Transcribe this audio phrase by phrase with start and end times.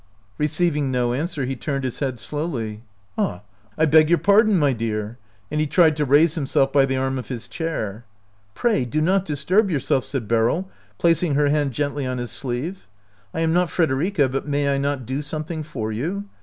[0.39, 2.81] "Receiving no answer, he turned his head slowly.
[3.19, 3.43] "Ah,
[3.77, 5.17] I beg your pardon, I beg your pardon, my dear,"
[5.51, 8.03] and he tried to raise him self by the arm of his chair."
[8.55, 10.67] Pray do not disturb yourself," said Beryl,
[10.97, 12.87] placing her hand gently on his sleeve."
[13.35, 16.25] I am not Frederica, but may I not do something for you?